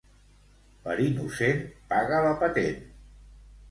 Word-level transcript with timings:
Per 0.85 0.95
innocent, 1.05 1.63
paga 1.95 2.27
la 2.31 2.37
patent! 2.45 2.85